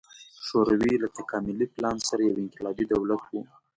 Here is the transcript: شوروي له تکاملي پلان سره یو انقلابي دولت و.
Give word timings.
شوروي 0.45 0.93
له 1.03 1.07
تکاملي 1.17 1.67
پلان 1.75 1.97
سره 2.07 2.21
یو 2.27 2.37
انقلابي 2.43 2.85
دولت 2.93 3.23
و. 3.29 3.33